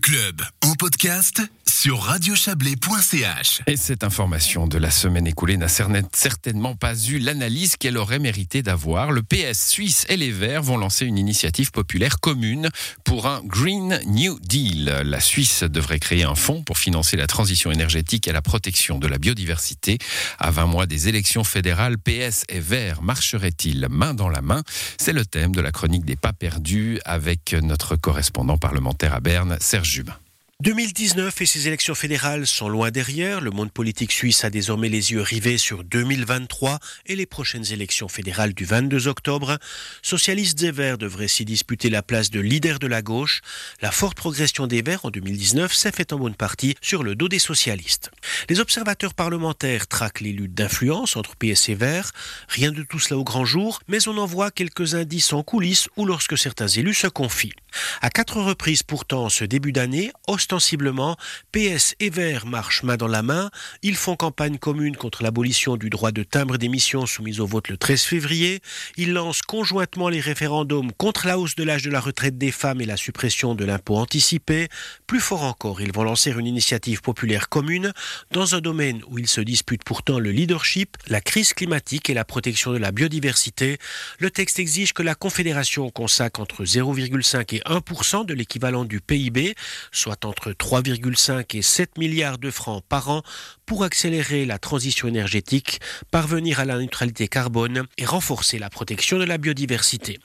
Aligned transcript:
Club 0.00 0.50
en 0.58 0.76
podcast 0.76 1.55
sur 1.68 2.00
radiochablais.ch. 2.02 3.62
Et 3.66 3.76
cette 3.76 4.02
information 4.02 4.66
de 4.66 4.78
la 4.78 4.90
semaine 4.90 5.26
écoulée 5.26 5.56
n'a 5.56 5.68
certainement 5.68 6.74
pas 6.74 6.96
eu 6.96 7.18
l'analyse 7.18 7.76
qu'elle 7.76 7.96
aurait 7.96 8.18
mérité 8.18 8.62
d'avoir. 8.62 9.12
Le 9.12 9.22
PS 9.22 9.68
suisse 9.68 10.06
et 10.08 10.16
les 10.16 10.30
Verts 10.30 10.62
vont 10.62 10.78
lancer 10.78 11.06
une 11.06 11.18
initiative 11.18 11.70
populaire 11.70 12.18
commune 12.18 12.70
pour 13.04 13.26
un 13.26 13.40
Green 13.44 14.00
New 14.06 14.38
Deal. 14.40 14.84
La 15.04 15.20
Suisse 15.20 15.62
devrait 15.62 15.98
créer 15.98 16.24
un 16.24 16.34
fonds 16.34 16.62
pour 16.62 16.78
financer 16.78 17.16
la 17.16 17.26
transition 17.26 17.70
énergétique 17.70 18.26
et 18.26 18.32
la 18.32 18.42
protection 18.42 18.98
de 18.98 19.06
la 19.06 19.18
biodiversité. 19.18 19.98
À 20.38 20.50
20 20.50 20.66
mois 20.66 20.86
des 20.86 21.08
élections 21.08 21.44
fédérales, 21.44 21.98
PS 21.98 22.44
et 22.48 22.60
Verts 22.60 23.02
marcheraient-ils 23.02 23.86
main 23.90 24.14
dans 24.14 24.28
la 24.28 24.42
main? 24.42 24.62
C'est 24.98 25.12
le 25.12 25.24
thème 25.24 25.54
de 25.54 25.60
la 25.60 25.72
chronique 25.72 26.04
des 26.04 26.16
pas 26.16 26.32
perdus 26.32 27.00
avec 27.04 27.54
notre 27.62 27.96
correspondant 27.96 28.58
parlementaire 28.58 29.14
à 29.14 29.20
Berne, 29.20 29.56
Serge 29.60 29.90
Jubin. 29.90 30.16
2019 30.62 31.42
et 31.42 31.44
ses 31.44 31.68
élections 31.68 31.94
fédérales 31.94 32.46
sont 32.46 32.70
loin 32.70 32.90
derrière. 32.90 33.42
Le 33.42 33.50
monde 33.50 33.70
politique 33.70 34.10
suisse 34.10 34.42
a 34.42 34.48
désormais 34.48 34.88
les 34.88 35.12
yeux 35.12 35.20
rivés 35.20 35.58
sur 35.58 35.84
2023 35.84 36.78
et 37.04 37.14
les 37.14 37.26
prochaines 37.26 37.70
élections 37.72 38.08
fédérales 38.08 38.54
du 38.54 38.64
22 38.64 39.06
octobre. 39.06 39.58
Socialistes 40.00 40.62
et 40.62 40.70
Verts 40.70 40.96
devraient 40.96 41.28
s'y 41.28 41.44
disputer 41.44 41.90
la 41.90 42.02
place 42.02 42.30
de 42.30 42.40
leader 42.40 42.78
de 42.78 42.86
la 42.86 43.02
gauche. 43.02 43.42
La 43.82 43.90
forte 43.90 44.16
progression 44.16 44.66
des 44.66 44.80
Verts 44.80 45.04
en 45.04 45.10
2019 45.10 45.74
s'est 45.74 45.92
faite 45.92 46.14
en 46.14 46.18
bonne 46.18 46.34
partie 46.34 46.74
sur 46.80 47.02
le 47.02 47.16
dos 47.16 47.28
des 47.28 47.38
socialistes. 47.38 48.10
Les 48.48 48.58
observateurs 48.58 49.12
parlementaires 49.12 49.86
traquent 49.86 50.22
les 50.22 50.32
luttes 50.32 50.54
d'influence 50.54 51.16
entre 51.16 51.36
PS 51.36 51.68
et 51.68 51.74
Verts. 51.74 52.12
Rien 52.48 52.72
de 52.72 52.82
tout 52.82 52.98
cela 52.98 53.18
au 53.18 53.24
grand 53.24 53.44
jour, 53.44 53.80
mais 53.88 54.08
on 54.08 54.16
en 54.16 54.26
voit 54.26 54.50
quelques 54.50 54.94
indices 54.94 55.34
en 55.34 55.42
coulisses 55.42 55.90
ou 55.98 56.06
lorsque 56.06 56.38
certains 56.38 56.68
élus 56.68 56.94
se 56.94 57.08
confient. 57.08 57.52
À 58.00 58.10
quatre 58.10 58.40
reprises 58.40 58.82
pourtant 58.82 59.28
ce 59.28 59.44
début 59.44 59.72
d'année, 59.72 60.12
ostensiblement, 60.26 61.16
PS 61.52 61.94
et 62.00 62.10
Verts 62.10 62.46
marchent 62.46 62.82
main 62.82 62.96
dans 62.96 63.08
la 63.08 63.22
main. 63.22 63.50
Ils 63.82 63.96
font 63.96 64.16
campagne 64.16 64.58
commune 64.58 64.96
contre 64.96 65.22
l'abolition 65.22 65.76
du 65.76 65.90
droit 65.90 66.12
de 66.12 66.22
timbre 66.22 66.58
d'émission 66.58 67.06
soumis 67.06 67.40
au 67.40 67.46
vote 67.46 67.68
le 67.68 67.76
13 67.76 68.02
février. 68.02 68.60
Ils 68.96 69.12
lancent 69.12 69.42
conjointement 69.42 70.08
les 70.08 70.20
référendums 70.20 70.92
contre 70.92 71.26
la 71.26 71.38
hausse 71.38 71.56
de 71.56 71.64
l'âge 71.64 71.82
de 71.82 71.90
la 71.90 72.00
retraite 72.00 72.38
des 72.38 72.52
femmes 72.52 72.80
et 72.80 72.86
la 72.86 72.96
suppression 72.96 73.54
de 73.54 73.64
l'impôt 73.64 73.96
anticipé. 73.96 74.68
Plus 75.06 75.20
fort 75.20 75.44
encore, 75.44 75.80
ils 75.80 75.92
vont 75.92 76.04
lancer 76.04 76.30
une 76.30 76.46
initiative 76.46 77.00
populaire 77.00 77.48
commune 77.48 77.92
dans 78.30 78.54
un 78.54 78.60
domaine 78.60 79.02
où 79.08 79.18
ils 79.18 79.28
se 79.28 79.40
disputent 79.40 79.84
pourtant 79.84 80.18
le 80.18 80.30
leadership, 80.30 80.96
la 81.08 81.20
crise 81.20 81.52
climatique 81.52 82.10
et 82.10 82.14
la 82.14 82.24
protection 82.24 82.72
de 82.72 82.78
la 82.78 82.92
biodiversité. 82.92 83.78
Le 84.18 84.30
texte 84.30 84.58
exige 84.58 84.92
que 84.92 85.02
la 85.02 85.14
Confédération 85.14 85.90
consacre 85.90 86.40
entre 86.40 86.64
0,5 86.64 87.54
et 87.54 87.62
1% 87.66 88.24
de 88.26 88.34
l'équivalent 88.34 88.84
du 88.84 89.00
PIB, 89.00 89.54
soit 89.92 90.24
entre 90.24 90.52
3,5 90.52 91.56
et 91.56 91.62
7 91.62 91.98
milliards 91.98 92.38
de 92.38 92.50
francs 92.50 92.82
par 92.88 93.08
an, 93.10 93.22
pour 93.66 93.82
accélérer 93.82 94.46
la 94.46 94.58
transition 94.58 95.08
énergétique, 95.08 95.80
parvenir 96.10 96.60
à 96.60 96.64
la 96.64 96.78
neutralité 96.78 97.28
carbone 97.28 97.84
et 97.98 98.04
renforcer 98.04 98.58
la 98.58 98.70
protection 98.70 99.18
de 99.18 99.24
la 99.24 99.38
biodiversité. 99.38 100.18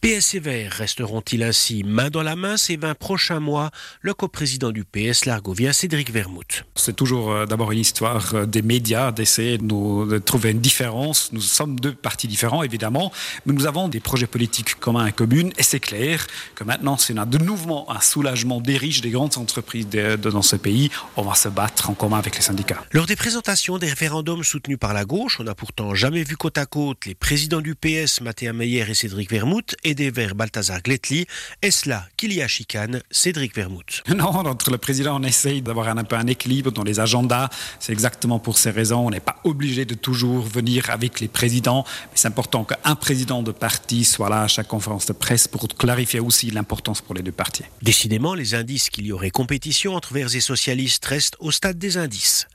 PS 0.00 0.34
et 0.34 0.38
Verts 0.38 0.72
resteront-ils 0.72 1.42
ainsi 1.42 1.82
main 1.82 2.08
dans 2.08 2.22
la 2.22 2.36
main 2.36 2.56
ces 2.56 2.76
20 2.76 2.94
prochains 2.94 3.40
mois? 3.40 3.70
Le 4.00 4.14
coprésident 4.14 4.70
du 4.70 4.84
PS, 4.84 5.26
l'Argovien 5.26 5.72
Cédric 5.72 6.10
Vermouth. 6.10 6.64
C'est 6.76 6.94
toujours 6.94 7.32
euh, 7.32 7.46
d'abord 7.46 7.72
une 7.72 7.80
histoire 7.80 8.34
euh, 8.34 8.46
des 8.46 8.62
médias, 8.62 9.10
d'essayer 9.10 9.58
de, 9.58 10.18
trouver 10.18 10.52
une 10.52 10.60
différence. 10.60 11.32
Nous 11.32 11.40
sommes 11.40 11.78
deux 11.80 11.92
partis 11.92 12.28
différents, 12.28 12.62
évidemment, 12.62 13.12
mais 13.44 13.52
nous 13.52 13.66
avons 13.66 13.88
des 13.88 14.00
projets 14.00 14.26
politiques 14.26 14.78
communs 14.78 15.06
et 15.06 15.12
communs, 15.12 15.50
et 15.58 15.62
c'est 15.62 15.80
clair 15.80 16.26
que 16.54 16.62
maintenant, 16.62 16.96
c'est 16.96 17.14
de 17.14 17.38
nouveau 17.38 17.86
un 17.88 18.00
soulagement 18.00 18.60
des 18.60 18.76
riches, 18.76 19.00
des 19.00 19.10
grandes 19.10 19.36
entreprises 19.38 19.88
dans 19.88 20.42
ce 20.42 20.56
pays. 20.56 20.90
On 21.16 21.22
va 21.22 21.34
se 21.34 21.48
battre 21.48 21.90
en 21.90 21.94
commun 21.94 22.18
avec 22.18 22.36
les 22.36 22.42
syndicats. 22.42 22.83
Lors 22.92 23.06
des 23.06 23.16
présentations 23.16 23.78
des 23.78 23.88
référendums 23.88 24.44
soutenus 24.44 24.78
par 24.78 24.94
la 24.94 25.04
gauche, 25.04 25.40
on 25.40 25.44
n'a 25.44 25.54
pourtant 25.54 25.94
jamais 25.94 26.22
vu 26.22 26.36
côte 26.36 26.58
à 26.58 26.66
côte 26.66 27.06
les 27.06 27.14
présidents 27.14 27.60
du 27.60 27.74
PS, 27.74 28.20
Mathéa 28.20 28.52
Meyer 28.52 28.84
et 28.88 28.94
Cédric 28.94 29.30
Vermouth, 29.30 29.74
et 29.82 29.94
des 29.94 30.10
Verts 30.10 30.34
Balthazar 30.34 30.80
Gletli. 30.82 31.26
Est-ce 31.62 31.88
là 31.88 32.06
qu'il 32.16 32.32
y 32.32 32.40
a 32.42 32.46
chicane 32.46 33.02
Cédric 33.10 33.54
Vermouth? 33.54 34.02
Non, 34.14 34.26
entre 34.26 34.70
le 34.70 34.78
président, 34.78 35.20
on 35.20 35.24
essaye 35.24 35.60
d'avoir 35.60 35.88
un, 35.88 35.98
un 35.98 36.04
peu 36.04 36.14
un 36.14 36.26
équilibre 36.28 36.70
dans 36.70 36.84
les 36.84 37.00
agendas. 37.00 37.48
C'est 37.80 37.92
exactement 37.92 38.38
pour 38.38 38.58
ces 38.58 38.70
raisons. 38.70 39.06
On 39.06 39.10
n'est 39.10 39.18
pas 39.18 39.40
obligé 39.42 39.84
de 39.84 39.94
toujours 39.94 40.44
venir 40.44 40.90
avec 40.90 41.18
les 41.18 41.28
présidents. 41.28 41.84
Mais 41.86 42.16
c'est 42.16 42.28
important 42.28 42.64
qu'un 42.64 42.94
président 42.94 43.42
de 43.42 43.50
parti 43.50 44.04
soit 44.04 44.28
là 44.28 44.42
à 44.42 44.48
chaque 44.48 44.68
conférence 44.68 45.06
de 45.06 45.12
presse 45.12 45.48
pour 45.48 45.66
clarifier 45.66 46.20
aussi 46.20 46.50
l'importance 46.50 47.00
pour 47.00 47.14
les 47.14 47.22
deux 47.22 47.32
partis. 47.32 47.64
Décidément, 47.82 48.34
les 48.34 48.54
indices 48.54 48.88
qu'il 48.88 49.06
y 49.06 49.12
aurait 49.12 49.30
compétition 49.30 49.94
entre 49.96 50.14
Verts 50.14 50.36
et 50.36 50.40
socialistes 50.40 51.04
restent 51.06 51.36
au 51.40 51.50
stade 51.50 51.78
des 51.78 51.96
indices. 51.96 52.46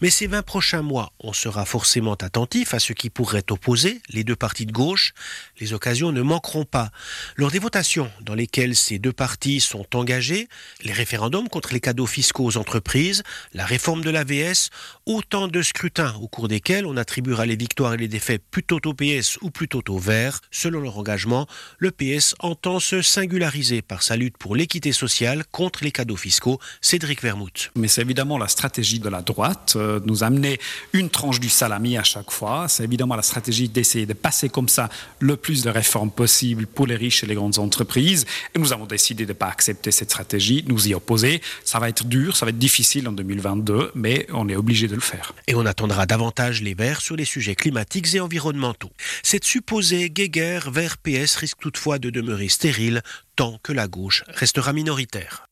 Mais 0.00 0.10
ces 0.10 0.26
20 0.26 0.42
prochains 0.42 0.82
mois, 0.82 1.12
on 1.20 1.32
sera 1.32 1.64
forcément 1.64 2.14
attentif 2.14 2.74
à 2.74 2.78
ce 2.78 2.92
qui 2.92 3.10
pourrait 3.10 3.44
opposer 3.50 4.00
les 4.08 4.24
deux 4.24 4.36
partis 4.36 4.66
de 4.66 4.72
gauche. 4.72 5.12
Les 5.60 5.72
occasions 5.72 6.12
ne 6.12 6.22
manqueront 6.22 6.64
pas. 6.64 6.90
Lors 7.36 7.50
des 7.50 7.58
votations 7.58 8.10
dans 8.20 8.34
lesquelles 8.34 8.76
ces 8.76 8.98
deux 8.98 9.12
partis 9.12 9.60
sont 9.60 9.86
engagés, 9.96 10.48
les 10.82 10.92
référendums 10.92 11.48
contre 11.48 11.72
les 11.72 11.80
cadeaux 11.80 12.06
fiscaux 12.06 12.44
aux 12.44 12.56
entreprises, 12.56 13.22
la 13.54 13.66
réforme 13.66 14.02
de 14.02 14.10
l'AVS, 14.10 14.70
autant 15.06 15.48
de 15.48 15.62
scrutins 15.62 16.14
au 16.20 16.28
cours 16.28 16.48
desquels 16.48 16.86
on 16.86 16.96
attribuera 16.96 17.46
les 17.46 17.56
victoires 17.56 17.94
et 17.94 17.98
les 17.98 18.08
défaites 18.08 18.42
plutôt 18.50 18.80
au 18.84 18.94
PS 18.94 19.38
ou 19.40 19.50
plutôt 19.50 19.82
au 19.88 19.98
Vert. 19.98 20.40
Selon 20.50 20.80
leur 20.80 20.98
engagement, 20.98 21.46
le 21.78 21.90
PS 21.90 22.34
entend 22.40 22.80
se 22.80 23.02
singulariser 23.02 23.82
par 23.82 24.02
sa 24.02 24.16
lutte 24.16 24.38
pour 24.38 24.56
l'équité 24.56 24.92
sociale 24.92 25.44
contre 25.50 25.84
les 25.84 25.92
cadeaux 25.92 26.16
fiscaux. 26.16 26.58
Cédric 26.80 27.22
Vermouth. 27.22 27.70
Mais 27.76 27.88
c'est 27.88 28.02
évidemment 28.02 28.38
la 28.38 28.48
stratégie 28.48 29.00
de 29.00 29.08
la 29.08 29.22
droite 29.22 29.47
droite, 29.48 29.76
nous 30.04 30.24
amener 30.24 30.58
une 30.92 31.10
tranche 31.10 31.40
du 31.40 31.48
salami 31.48 31.96
à 31.96 32.02
chaque 32.02 32.30
fois. 32.30 32.66
C'est 32.68 32.84
évidemment 32.84 33.16
la 33.16 33.22
stratégie 33.22 33.68
d'essayer 33.68 34.06
de 34.06 34.12
passer 34.12 34.48
comme 34.48 34.68
ça 34.68 34.88
le 35.20 35.36
plus 35.36 35.62
de 35.62 35.70
réformes 35.70 36.10
possible 36.10 36.66
pour 36.66 36.86
les 36.86 36.96
riches 36.96 37.24
et 37.24 37.26
les 37.26 37.34
grandes 37.34 37.58
entreprises. 37.58 38.26
Et 38.54 38.58
nous 38.58 38.72
avons 38.72 38.86
décidé 38.86 39.24
de 39.24 39.32
ne 39.32 39.38
pas 39.38 39.48
accepter 39.48 39.90
cette 39.90 40.10
stratégie, 40.10 40.64
nous 40.68 40.88
y 40.88 40.94
opposer. 40.94 41.40
Ça 41.64 41.78
va 41.78 41.88
être 41.88 42.04
dur, 42.04 42.36
ça 42.36 42.44
va 42.44 42.50
être 42.50 42.58
difficile 42.58 43.08
en 43.08 43.12
2022, 43.12 43.92
mais 43.94 44.26
on 44.32 44.48
est 44.48 44.56
obligé 44.56 44.88
de 44.88 44.94
le 44.94 45.00
faire. 45.00 45.32
Et 45.46 45.54
on 45.54 45.66
attendra 45.66 46.06
davantage 46.06 46.62
les 46.62 46.74
Verts 46.74 47.00
sur 47.00 47.16
les 47.16 47.24
sujets 47.24 47.54
climatiques 47.54 48.14
et 48.14 48.20
environnementaux. 48.20 48.90
Cette 49.22 49.44
supposée 49.44 50.10
guéguerre 50.10 50.70
vers 50.70 50.98
PS 50.98 51.36
risque 51.36 51.58
toutefois 51.60 51.98
de 51.98 52.10
demeurer 52.10 52.48
stérile 52.48 53.02
tant 53.36 53.58
que 53.62 53.72
la 53.72 53.86
gauche 53.86 54.24
restera 54.28 54.72
minoritaire. 54.72 55.46